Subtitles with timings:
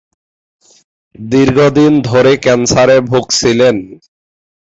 [1.15, 3.75] দীর্ঘ দিন ধরে ক্যান্সারে ভুগছিলেন।